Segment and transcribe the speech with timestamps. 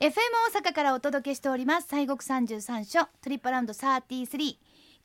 [0.00, 0.10] FM
[0.52, 1.86] 大阪からお届けしております。
[1.88, 4.56] 西国三十三所トリップアラウンド33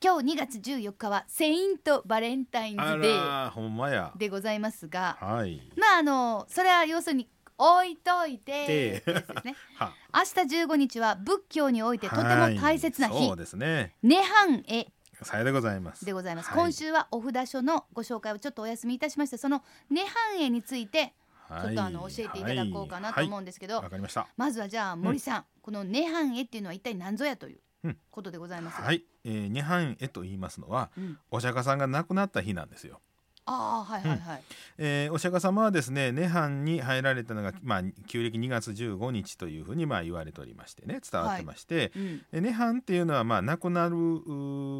[0.03, 4.11] 今日2月14日はセイントバレンタインズあデーらほんまや。
[4.17, 5.15] でございますが。
[5.21, 5.61] はい。
[5.77, 9.55] まああのそれは要するに置いといてですね。
[9.77, 9.93] は。
[10.11, 13.13] 明日15日は仏教においてとても大切な日。
[13.13, 13.93] はいそうですね。
[14.03, 14.91] 涅槃絵
[15.23, 16.03] さようでございます。
[16.03, 16.57] でございます、はい。
[16.57, 20.01] 今週はお札書のご紹介をちょっとお休みいたしましてその涅
[20.37, 21.13] 槃絵についてはい
[21.49, 23.83] ちょっとあの教えていただこうかなと思うんですけど、はい。
[23.85, 24.27] わかりました。
[24.37, 28.79] まずはじゃあ森さん、この涅槃絵っていうのは一体何ぞやといううんことでございます？
[28.79, 33.01] が、はい、えー、涅槃絵と言いますのはうん、お釈迦さんが亡くなった日なんですよ
[33.49, 34.43] ああはいはいはい、
[34.77, 42.17] えーお釈迦様はですね涅槃に入られたのが、まあ、旧暦2月15日というふうにまあ言われておりましてね伝わってまして、うん。
[42.31, 43.95] で涅槃っていうのはまあ亡くなる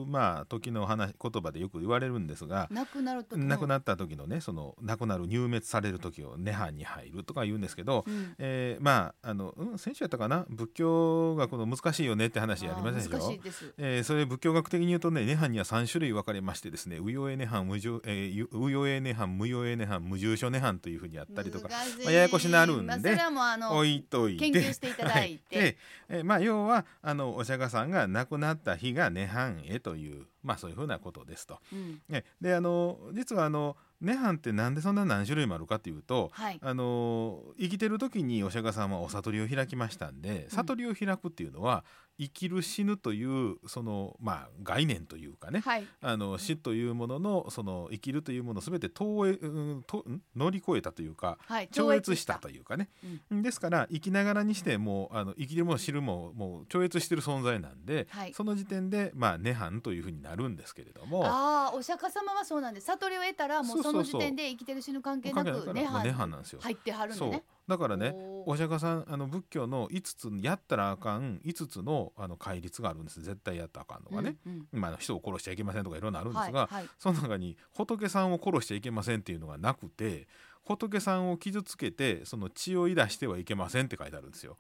[0.08, 8.36] まあ時の話言葉でよく言われるんですが亡くなると亡くなった時のねその亡くなる入滅される時を涅槃に入るとか言うんですけど、うん。
[8.38, 10.46] えーまああの、うん、先週やったかな？
[10.50, 13.74] 仏教学の難しいよねって話ありませんでしょいです。
[13.78, 21.76] えーそれ仏教学的に言うとね涅槃には3種類分かれましてですね右陽栄涅槃無常えーゆ右陽栄涅槃無陽栄涅槃無住所涅槃というふうにあったりとかま
[22.08, 24.50] あややこしなるんでまあ、置いといて。
[24.52, 25.60] 研究していただいて。
[25.60, 25.78] で
[26.10, 31.60] えーまあ要はあのお釈迦さんが亡くなった日が涅槃へというまあそういうふうなことですと。
[31.72, 32.02] うん。
[32.10, 36.60] ねであの実はあの涅槃ってなんでそんな何種類もあるかっていうとはい。
[36.62, 41.84] あの生きてる時にお釈迦さんはお悟りを開きましたんで悟りを開くっていうのは、
[42.20, 45.88] 生きる死ぬというその、まあ、概念というかね、はい。
[46.02, 50.22] あの死というもののその生きるというものを全て遠え、うんとん？
[50.36, 51.70] 乗り越えたというかはい。
[51.72, 52.90] 超越したというかね、
[53.32, 58.34] うですから生きながらにしてもうあの生きるも死ぬももう超越してる存在なんで、はい。
[58.34, 61.26] その時点で、まあ、涅槃というふうになるんですけれども。
[61.26, 62.88] ああお釈迦様はそうなんです。
[62.88, 66.60] 悟りを得たらもうその時点で生きてる死ぬ関係なく涅槃槃なんですよ。
[66.62, 68.16] 入ってはるんそうでねだからね
[68.48, 70.02] お釈迦さんあの仏教の5
[70.42, 73.22] つやったらあかん5つのあの戒律があるんです。
[73.22, 74.82] 絶対やったらあかんのがね、うんうん。
[74.82, 76.86] まあ、人を殺しちゃいけませんとかいろんなあるんですが、はいはい。
[76.98, 80.28] その中に仏さんを殺しちゃいけませんっていうのがなくて
[80.64, 84.58] 仏さんを傷つけてその血をいだしてはいけませんって書いてあるんですよ。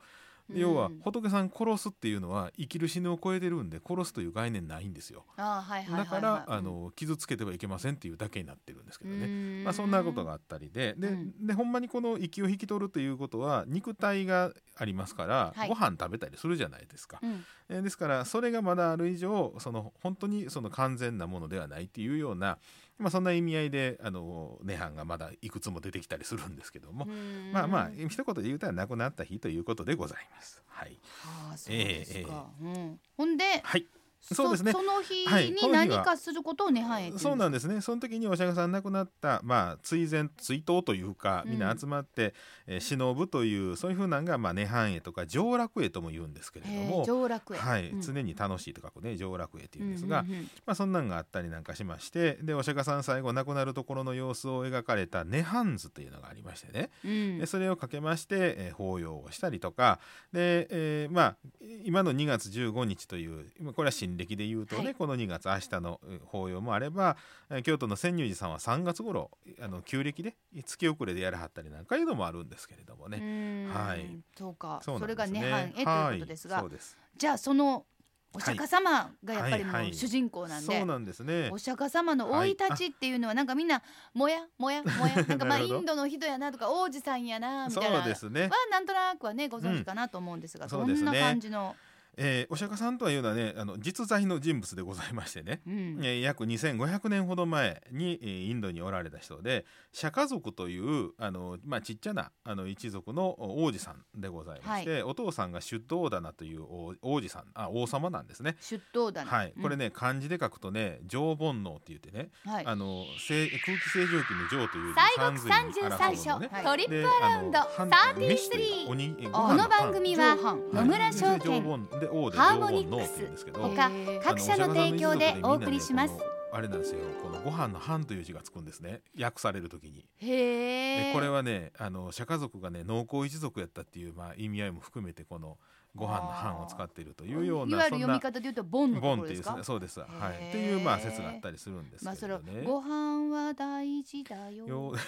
[0.50, 5.26] で要はうん仏さん殺すっていうのは生きる死ぬを超えてるんで殺すという概念ないんですよ。
[5.38, 9.28] だからあの傷つけてはいけませんっていうだけになってるんですけどね。
[9.28, 10.96] ねまあ、そんなことがあったりで。
[10.98, 11.48] で,、うん。
[11.48, 15.70] でほんまにこの息を引き取るということは肉体がありますから、はい。
[15.70, 17.20] ご飯食べたりするじゃないですか。
[17.22, 17.46] うん。
[17.70, 22.58] えーですからそれがまだある以上その本当にその完全なものではないっていうような、
[23.00, 27.52] まあ、そんな意味合いであの涅槃がまだいくつも出てきたりするんですけども、うん。
[27.52, 30.62] まあまあ一言で言うたら亡くなった日ということでございます。
[30.68, 33.86] はい、ああそうですええか、うん、ほんではい
[34.22, 34.72] そうですね。
[34.72, 35.52] その日はい。
[35.52, 37.20] に何かすることを涅槃へってい。
[37.20, 37.82] そうなんですね。
[37.82, 41.52] その時にお釈迦さん亡くなった、まあ、追善追悼というかうん。
[41.52, 42.34] みんな集まって、
[42.68, 47.06] えー忍ぶというそういうふうなのが、まあ、涅槃絵とか上楽絵とも言うんですけれどへもえ。
[47.06, 47.58] 上楽へ。
[47.58, 48.02] はい、うん。
[48.02, 50.44] 常に楽しいと書くね上楽絵っていうんですが、うんうんうん。
[50.66, 57.40] まあ、そんなんがあったりなんかしましてでお釈迦さん最後亡くなるところの様子を描かれた涅槃図というのがありましてね、うん。
[57.40, 60.00] でそれをかけまして、えー法要をしたりとか。
[60.32, 61.36] で、えーまあ
[61.84, 64.96] 今の2月15日という今これは新暦で言うとね、はい。
[64.96, 67.18] この2月明日のえー法要もあれば、
[67.50, 69.32] えー京都の千入寺さんは3月頃
[69.62, 73.66] あの旧暦で月遅れでやらはったりなんかいうのもあるんですけれどもうね。
[73.66, 73.70] ん。
[73.70, 74.20] はい。
[74.38, 74.80] そうか。
[74.84, 76.98] そうそれが涅槃へということですが、はい、す。
[77.18, 77.86] じゃあその
[78.32, 79.82] お釈迦様がやっぱりもはい。
[79.84, 79.92] はい。
[79.92, 81.50] う主人公なんで、そうなんですね。
[81.52, 81.58] お。
[81.58, 83.82] 釈迦様の生い立ちっていうのはなんかみんな
[84.14, 88.44] もやもやもや なんかまあインドの人やなとか王子さんやなみたいなそうですね。
[88.44, 88.50] は。
[88.70, 91.76] なんとなくはねご存知かなと思うんですが、うんどそんな感じの、
[92.22, 96.00] えーお釈迦さんとはいうのはねあの実在の人物でございましてね、うん。
[96.04, 108.58] えー約2500年ほど前に、えーインドにおられた人で釈迦族というあの、まあ、ちっちゃなあの一族の王子さんでございまして、お父さんが出頭棚という王王子さんあ王様なんですね。
[108.60, 112.66] 出頭だはい、これね、漢字で書くとね上煩悩って言ってね、はい。
[112.66, 116.50] あのせ空気清浄機の上という字西国三十三所、ね。
[116.64, 117.52] トリップアラウンド。
[117.52, 120.36] であの飯飯という33おにごこ飯の番組は
[120.74, 121.64] 野村証はい券
[122.00, 123.46] で王でハーモニックス。
[123.54, 123.92] 他
[124.24, 126.14] 各社の提供でお送りします。
[126.52, 127.00] あれなんですよ。
[127.22, 129.02] このご飯の飯という字がつくんですね。
[129.20, 130.06] 訳される時に。
[130.18, 135.58] へこれはねあの釈迦族がね農耕一族やったっていう、まあ、意味合いも含めてこの
[135.96, 140.10] ご飯の飯を使っているというようないわゆる読み方で言うとボンのとボンっていうころですかそうです、はい、
[140.44, 142.64] へーっていうまあ説があったりするんですけれどね。
[142.66, 144.68] ご飯は大事だよ。
[144.68, 145.00] よで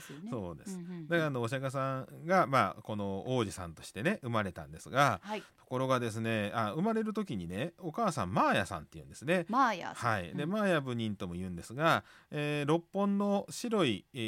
[0.00, 0.30] すよね。
[0.30, 0.76] そうです。
[0.76, 5.42] んんだからあのお釈迦さんがまあこの王子さんとしてね生まれたんですがはい。
[5.42, 9.46] ところがですねあ生まれる時にねお母さんマーヤさんっていうんですね。
[9.48, 14.18] マーヤはい、でうんマーヤ部人とも言うんですが、えー六本の白い、え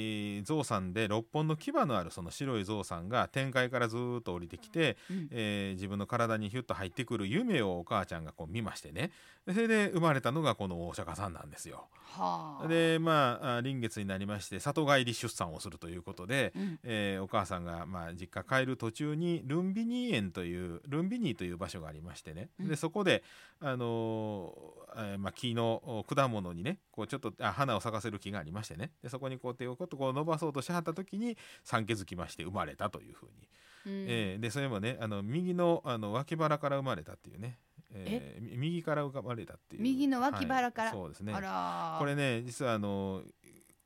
[0.43, 5.29] ー象さんで六本の牙のあるその白い象さんが天界からずーっと降りてきて、うん。
[5.31, 9.11] えー自分の体にヒュッと入ってくる夢をお母ちゃんがこう見ましてね。
[9.47, 11.89] でそれで生まれたのがこのお釈迦さんなんですよ。
[11.95, 12.69] はあ。
[12.69, 16.79] でまああ臨月になりまして里帰り出産をするということで、うん。
[16.83, 22.69] えーお母さんが、まあ、実家帰る途中にルンビニー園というルンビニーという場所がありましてね、うん。
[22.69, 23.23] でそこで、
[23.61, 28.91] あのーえーまあ、木のお果物にねこうちょっとあ花を咲かせる木がありましてね。
[29.03, 33.49] でそこにこう手をこうこう伸ばそうとしはった時に産気づきまして生まれたというふうに、
[33.87, 34.07] うん。
[34.09, 37.59] えーでそれもねあの右のあの脇腹から生まれたっていうね、
[37.93, 39.83] えーみ右から生まれたっていう。
[39.83, 40.91] 右の脇腹から？
[40.91, 41.33] はいそうですね。
[41.33, 41.99] あらー。
[41.99, 43.23] これね実はあの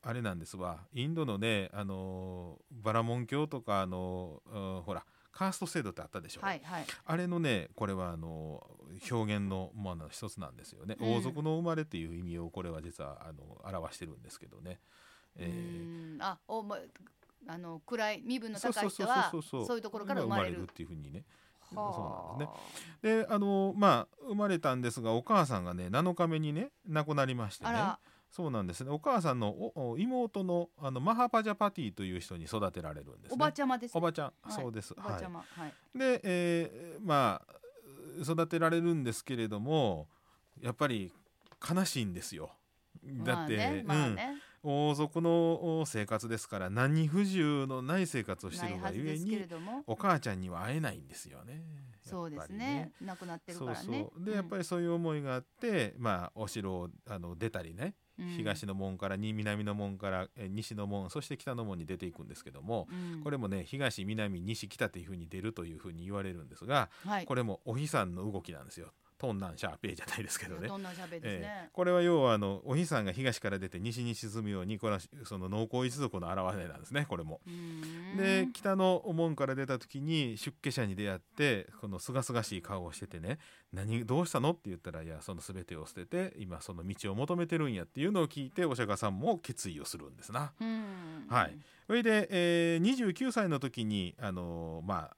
[0.03, 0.81] あれなんですわ。
[0.93, 6.87] インドのねあのバラモン教とかあの、うんほらカースト制度ってあったでしょ、はいはい。
[7.05, 8.67] あれのねこれはあの
[9.09, 11.17] 表現のものの一つなんですよね、うん。
[11.17, 14.81] 王族の生まれっていう意味をこれは実はあの表してるんですけどね、
[15.37, 16.23] えーうん。
[16.23, 16.77] あおま
[17.49, 20.62] あの暗い身分の高い人はそういうところから生まれる。
[20.62, 21.25] っていうふうにね
[21.75, 22.59] はあそうなんで
[23.03, 23.23] すね。
[23.25, 27.71] であのまあ生まれたんですがお母さんがね7日目にね亡くなりましてね。
[28.31, 28.91] そうなんですね。
[28.91, 33.35] お母さんのおお妹のあのマハパジャパティという人に育てられるんですね。
[33.35, 34.53] おばちゃまですおばちゃん、はい。
[34.53, 34.95] そうです。
[34.99, 35.45] おばちゃはま。
[35.49, 35.99] はいい。
[35.99, 37.59] で、えーまあ
[38.21, 40.09] 育てられるんですけれども
[40.61, 41.12] やっぱり
[41.67, 42.50] 悲しいんですよ。
[43.05, 43.83] だって、まあね。
[43.87, 44.29] まあね。
[44.33, 49.47] うん、王族のお生活ですから何不自由のない生活をしてないるがゆえに
[49.87, 51.63] お母ちゃんには会えないんですよね。
[52.09, 52.93] そうですね。
[53.03, 54.07] 亡くなってるからね。
[54.19, 62.89] でやっぱりそういう思いがあって、まあお城をあの出たりね、り東の門からに南の門からえ西の門そして北の門に出ていくんですけども、
[63.23, 67.27] これれもね東南西北というふうに出るというふうに言われるんですがはい。
[67.27, 68.93] これもお日さんの動きなんですよ。
[69.19, 70.69] トンナンシャーペイじゃないですけどね。
[70.69, 77.41] どんな喋りですええねこれは要はあのお日さんが東から出て西に沈むようにこれはその農耕一族の表れなんですねこれも。
[78.17, 83.38] で北の門から出た時に出家者に出会ってこの清々しい顔をしててね
[83.73, 90.53] 「何どうしたの?」って言ったら「いやその全てを捨てて今その道を求めてるんや」っていうのを聞いてお釈迦さんも決意をするんですな。
[90.61, 95.18] うんはいそれで、えー29歳の時にあのーまあえー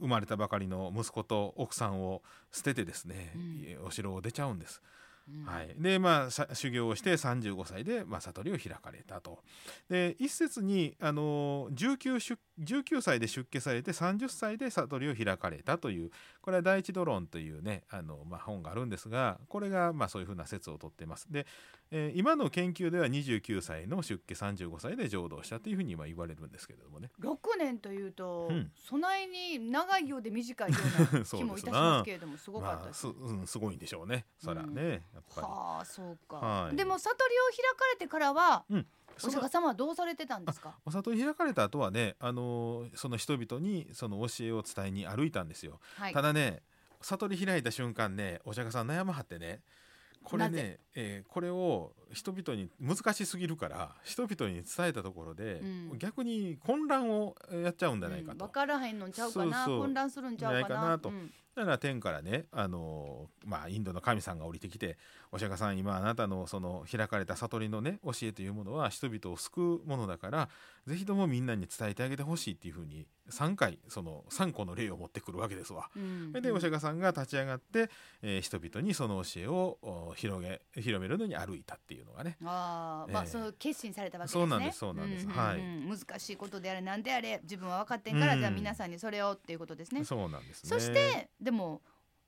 [0.00, 2.22] 生まれたばかりの息子と奥さんを
[2.52, 4.82] 捨ててですね、お城を出ちゃうんです。
[5.28, 9.38] うんはい、でまあさ修行をして35歳で、まあ、悟りを開かれたと。
[9.88, 16.10] で一説にあの 19, 出19歳で出家されて30歳で悟りを開かれたという
[16.42, 21.32] これは第一ドローンというねあの、まあ、本があるんですがこれが、まあ、そういうふうな説をとっています。
[21.32, 21.46] で、
[21.96, 27.08] えー今の研究では29歳の出家35歳で浄土したというふうに今言われるんですけれどもね。
[27.20, 28.70] 6年というと、うん。
[28.88, 30.76] そないに長いようで短いよ
[31.12, 32.50] うな 気もいたしますけれどもす。
[32.50, 34.26] ごかったまあですすうん、すごいんでしょうね。
[34.38, 35.46] そらね、やっぱり。
[35.46, 36.76] はあそうか、はい。
[36.76, 38.86] でも悟りを開かれてからは、うん。
[39.16, 40.76] お釈迦様はどうされてたんですか？
[40.84, 45.78] お里に開かれた後はね、あのーその人々にその教えを伝えに歩いたんですよ。
[45.96, 46.12] はい。
[46.12, 46.60] ただね
[47.02, 49.62] 悟り開いた瞬間ねお釈迦さん悩まはってね
[50.24, 55.98] これね、えーこれを人々に難しすぎるから人々に伝えたところで、うん。
[55.98, 58.32] 逆に混乱をやっちゃうんじゃないかと。
[58.32, 60.66] うん分からへんのんちゃうかな混乱するんちゃうかな。
[60.66, 61.08] じゃないかなと。
[61.10, 64.96] うんだから天からね、あのーまあ、インドの神さんが降りてきて
[65.30, 70.48] お釈迦さん今あなたのその開かれた悟りのね教えというものは人々を救うものだから
[70.86, 75.88] ぜひともみんなに伝えてあげてほしいっていうふうに3回その3個の例を持ってくるわけですわ。
[75.96, 77.88] うんでお釈迦さんが立ち上がって、
[78.22, 84.40] えー人々にその教えをお広げ広めるのに歩いたっていうのがねあーまあ、ええその決心されたわけですね。
[84.40, 90.04] そうなんですそうなんですんはいうん難しいことであれなんであれ自分は分かってんから、うんじゃあじゃあ皆さんにそれをっていうことですね。
[90.04, 90.68] そうなんですね。
[90.68, 91.82] そしてでも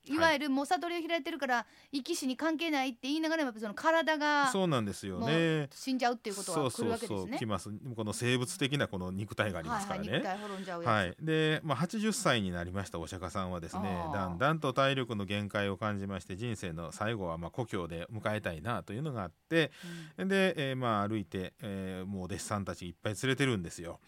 [0.09, 5.33] いわゆるもう悟りを開いてるから生き死に関係ないって言いながらもやっぱその体がそうなんですよもね
[5.63, 5.69] う。
[5.73, 7.37] 死んじゃうっていうことは来るわけですね。
[7.37, 10.11] 来ますこの生物的なこの肉体がありますからね。
[10.11, 10.83] はいはい、滅んじゃう。
[10.83, 19.71] はい、で、まあ、80歳になりましたお釈迦さんはですねだんだんと体力の限界を感じまして人生の最後はまあ故郷で迎えたいなというのがあって
[20.17, 23.99] で、えーまあ歩いて、えーもうお弟子さんたちいっぱい連れてるんですよ。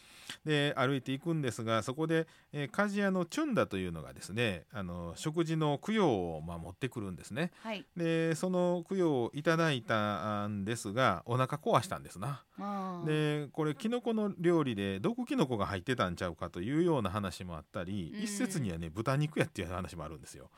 [0.46, 7.52] で歩いていくんですがそこで、えー鍛冶屋のチュンダというのがですねあの食事の供養をまあ持ってくるんですね。
[7.62, 12.44] はいでその供養をいただいたんですがお腹壊したんですな。
[13.06, 20.50] でこれキノコの料理で毒キノコが入ってたんちゃうかというような話もあったり、うん一説にはね豚肉やっていう話もあるんですよ。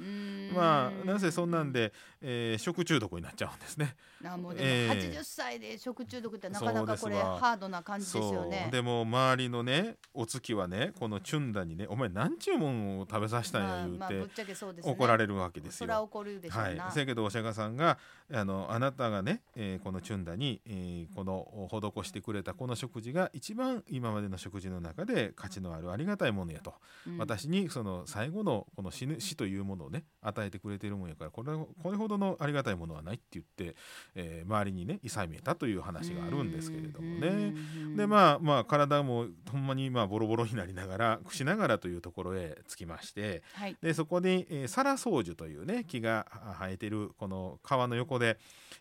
[0.53, 3.95] まあなぜそんなんで、えー食中毒になっちゃうんですね。
[4.23, 8.69] あもうでもええ80歳で食中毒ってなかなかこれハードな感じですよね。
[8.71, 14.41] でも周りのねお月はねこのチュンダにね「お前何ちゅうもんを食べさせたんや」言うて。
[14.83, 16.03] 怒られるわけですそれはよ。
[16.03, 17.97] 怒るでしょはいうな。、せやけどお釈迦さんが
[18.33, 26.73] あのあなたがね、えーこのチュンダに、えーこの施してくれたこの食事が一番今までの食事の中で価値のあるありがたいものやと、
[27.07, 33.75] うん私にその最後のこの死ぬ死というものをね与えてくれているもんやからこれこれほどのありがたいものはないって言って、
[34.15, 37.53] えー周りにね諌めたという話があるんですけれどもね。
[37.95, 43.77] であ、まあまあ体もほんまにまあボロボロになりながらしながらというところへ着きましてはい。
[43.81, 48.20] でそこに、えーサラソウジュというね木があ生えてるこの川の横で、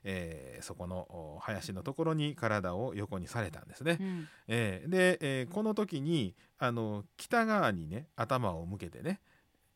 [0.04, 1.06] えーそこの
[1.36, 3.98] お林のところに体を横にされたんですね。
[4.00, 9.20] うんえーで、えーこの時にあの北側にね頭を向けてね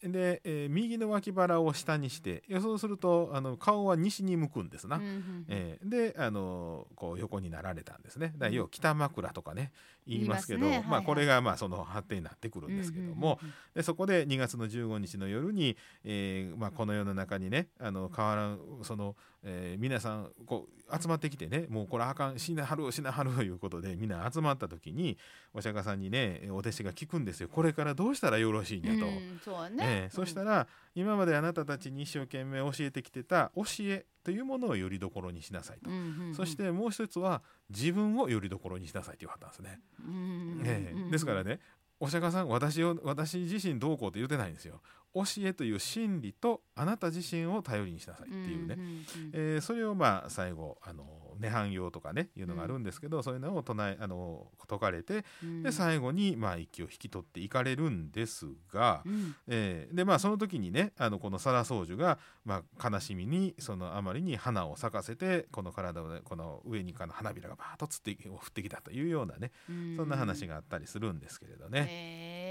[0.03, 4.97] で、えー右の脇腹を下にして予想するとあの顔は西に向くんですな。
[4.97, 8.35] うんうんえーであのこう横になられたんですね。
[8.37, 9.73] だ要は北枕とかね
[10.07, 25.19] 言いますけどまあこれがまあその発展になってくるんですけども、うんうんでそこで2月の15日の夜に、えーまあ、この世の中にねあの変わらんその、えー皆さんこう集まってきてねもうこれあかん死なはる死なはるということでみんな集まった時に
[25.53, 27.49] お釈迦さんにねお弟子が聞くんですよ。
[27.49, 29.07] これからどうしたらよろしいんやと。
[29.07, 29.85] うんそうはね。
[29.85, 36.35] ええそしたら今まであなたたちに一生懸命教えてきてた教えというものをよりどころにしなさいと、うんうんうん。
[36.35, 41.11] そしてもう一つは自分をよりどころにしなさいと言わはったんですね、うんうんうんええ。
[41.11, 41.61] ですからね
[42.01, 44.81] お釈迦さん私を私自身どうこうって言ってないんですよ
[45.15, 51.05] 教えという真理とあなた自身を頼りにしなさいっていうね、んんうんえーそれをまあ最後あの
[51.41, 55.63] 涅槃用とかねいうのがあるんですけど、そういうのを唱えあの説かれてうん。
[55.63, 59.35] で最後にまあ息を引き取っていかれるんですが、うん。
[59.49, 69.53] えーでまあその時にねあのこのサラ宗樹が、まあ、悲しみにそのあまりに花を咲かせてこの体をねこの上にこの花びらがバーッとつって降ってきたというようなね
[69.97, 72.44] そんな話があったりするんですけれどね。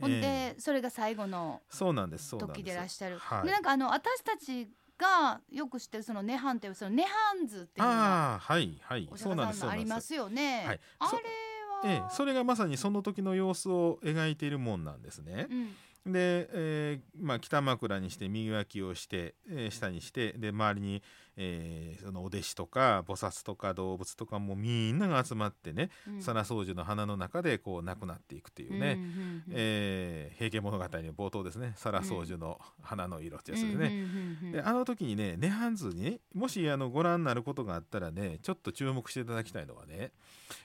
[0.00, 3.18] ほんで、えそれが最後のそうなんですそうなんです時でいらっしゃる。
[3.18, 10.06] はいでなんかあの私たちがよく知ってるその涅槃っていうその涅槃図っていうのがああはいはいお釈そうなんです迦さんのあります。
[10.08, 10.64] すよね。
[10.66, 11.28] はいあそれは、
[11.84, 15.46] ええ、それがまさにその時の様子を描いているもんなんですね。
[15.50, 21.02] うんで、えーまあ、北枕にして右脇をして、えー下にしてで周りに、
[21.36, 26.22] えーそのお弟子とか菩薩とか動物とかもみんなが集まってね、うん。
[26.22, 28.98] 宗樹の花の中でこう亡くなっていくというね、
[30.38, 31.72] 平家物語の冒頭ですね。
[31.76, 34.06] サラ宗樹の花の色ってやつですね。
[34.52, 40.12] であの時にね涅槃図にねもしあのご覧になることがあったらねちょっと注目していただきたいのはね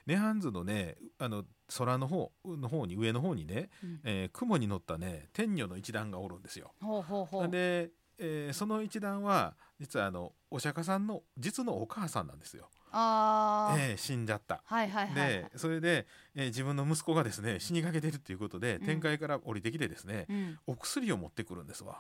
[0.08, 1.44] 涅槃図のねあの
[1.78, 4.00] 空の方の方に上の方にね、うん。
[4.04, 6.72] えー雲に乗ったね天女の一団がおるんですよ。
[6.82, 7.50] ほうほうほう。
[7.50, 12.70] で、えーその一団は実はあのお釈迦さんの実のお母さんなんですよ。
[12.92, 14.62] ああ、えー死んじゃった。
[14.64, 15.30] はいはいはいはい。
[15.30, 21.98] でそれで、えー自分の息子がですね死にかけてるっていうことで、うん天界から降りてきてですね、うん、お薬を持ってくるんですわ。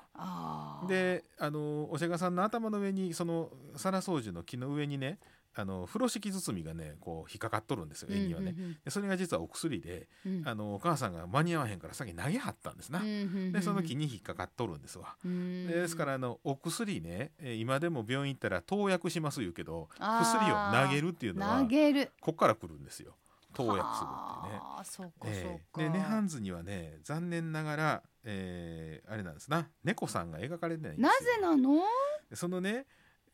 [0.87, 5.17] であのお釈迦さんの頭の上にそのサラソウジュの木の上にね
[5.53, 8.55] あの風呂敷包みがねこう引っかかっとるんですようん絵にはね。
[8.57, 10.37] うんでそれが実はお薬でうん。
[10.39, 13.01] うんあのお母さんが間に合わへんから先投げはったんですな。
[13.01, 15.15] でその木に引っかかっとるんですわ。
[15.25, 15.67] うん。
[15.67, 22.11] ですからあのお薬ねえー今でも病院行ったら投薬します言うけど薬を投げるっていうのは投げる。
[22.21, 23.15] こっから来るんですよ。
[23.53, 24.59] 投薬するってね。
[24.61, 29.67] ああそうかえそうか、えで涅槃図にはね残念ながら、えーあれなんですな。
[29.83, 31.41] 猫さんが描かれてないんですよ。
[31.41, 31.81] なぜなの、
[32.33, 32.85] そのね、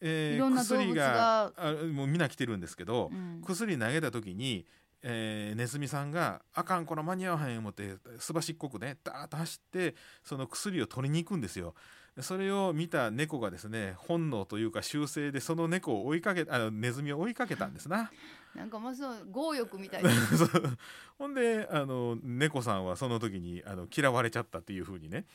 [0.01, 4.66] えーいろんな動物薬ががあもうみんな来てるんですけど、うん薬投げた時に、
[5.01, 11.74] えーネズミさんが「あかんこれ間に合わへん」思ってすばしっこくねダーッと走ってその薬を取りに行くんですよ。
[12.20, 18.12] それを見た猫がですね本能というか習性でその猫を追いかけあのネズミを追いかけたんですな。
[18.56, 20.10] なんかもうそう強欲みたいな。
[21.18, 25.25] ほんであの猫さんはその時にあの嫌われちゃったっていうふうにね、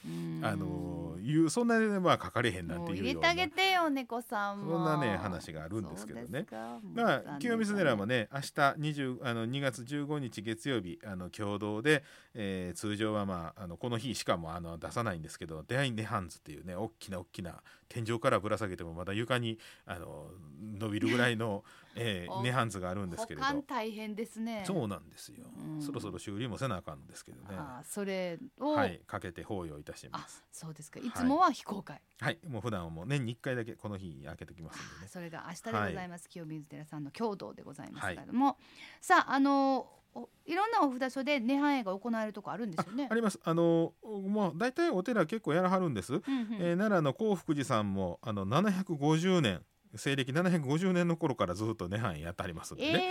[0.43, 6.47] あのいうそんなにまあ書かれへんなんもていうよう入れてあげてよ猫さんもそんなね話があるんですけどね。
[6.95, 12.05] まあ、清水寺もねね明日20あの2月15日月曜日あの共同で、
[12.35, 20.31] えー通常は、まあ、あのこの日しかもあの出さないんですけど「出会いネハンズ」っていうね大きな大きな天井からぶら下げてもまだ床にあの
[20.79, 23.63] 伸びるぐらいのえー、お涅槃図があるんですけれど。
[23.67, 24.65] 大変ですね。
[24.67, 25.83] そうなんですよ、うん。
[25.83, 27.59] そろそろ修理もせなあかんんですけどね。
[27.85, 31.01] それを、はいかけて法要いたしまあすそうですか。
[31.01, 31.11] い。
[31.11, 35.09] つもは非公開、はいもう普段はもう年に1回だけこの日開けてきますんでね。
[35.09, 38.57] それが明日でございます、清水寺さんの共同でございますけれども、
[39.01, 43.09] さああのおいろんなお札所で涅槃会が行われるとこあるんですよね。
[43.11, 43.15] あ。
[43.15, 43.39] ります。
[43.43, 46.23] あのもう大体お寺結構やらはるんです、うんうん。
[46.61, 49.63] えー奈良の興福寺さんもあの750年
[49.97, 53.03] 西暦750年の頃からずっと涅槃やってありますんでね、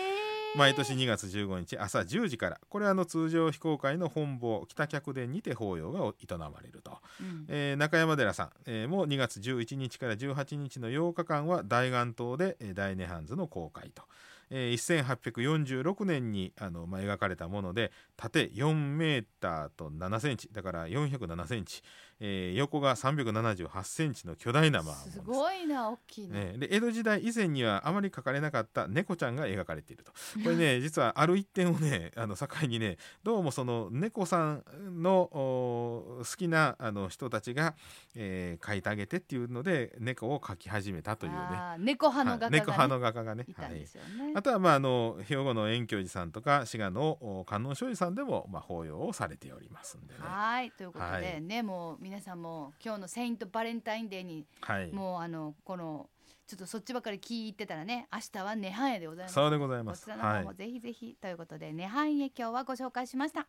[0.53, 0.57] えー。
[0.57, 7.45] 毎年2月15日朝10時からこれはあの通常非公開の本坊北客殿にて法要が営まれると、うん。
[7.47, 14.03] えー中山寺さん、えーも2月11日から18日の8日間は大願島で、えー大涅槃図の公開と、
[14.51, 21.81] えー1846年にあの、まあ、描かれたもので縦4メーターと7センチだから407センチ、
[22.20, 25.20] えー横が378センチの巨大なまあす。
[25.25, 30.12] ごいな大きいな、ね、で江戸時代以前にはあまり描かれなかった猫ちゃんが描かれていると。
[30.43, 34.63] これね実はある一点をねあの境にねどうもその猫さん
[35.01, 37.75] のお好きなあの人たちが、
[38.15, 41.38] えー描いてあげてっていうので猫を描き始めたというね。
[41.79, 44.34] 猫派の画家が、ねはい猫派の画家がねいたんはいですよね。
[44.41, 50.19] あとはまああの兵庫の遠京寺さんとか滋賀のお観音庄司さんでも、まあ、法要をされておりますんでね。
[50.19, 56.10] はいということで、はいねもう皆さんも今日のセイントバレンタインデーに、はい、もうあのこの
[56.48, 59.36] ちょっとそっちばっかり聞いてたらね明日は涅槃絵でございます。
[59.36, 60.05] そうでございます。
[60.05, 63.45] こちらのはい方もぜひぜひということで涅槃絵今日はご紹介しました。